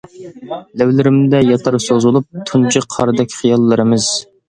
لەۋلىرىمدە 0.81 1.43
ياتار 1.49 1.79
سوزۇلۇپ، 1.89 2.43
تۇنجى 2.51 2.85
قاردەك 2.97 3.41
خىياللىرىمىز. 3.41 4.15